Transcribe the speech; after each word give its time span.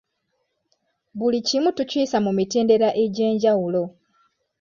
Buli 1.17 1.39
kimu 1.47 1.69
tukiyisa 1.77 2.17
mu 2.25 2.31
mitendera 2.37 2.89
egy'enjawulo. 3.03 3.83